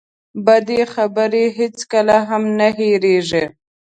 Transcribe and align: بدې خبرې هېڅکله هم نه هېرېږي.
بدې 0.45 0.81
خبرې 0.93 1.45
هېڅکله 1.57 2.17
هم 2.27 2.43
نه 2.59 2.67
هېرېږي. 2.77 3.45